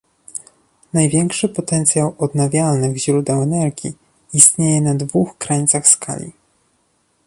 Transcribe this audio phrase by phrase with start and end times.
[0.93, 3.93] Największy potencjał odnawialnych źródeł energii
[4.33, 6.31] istnieje na dwóch krańcach skali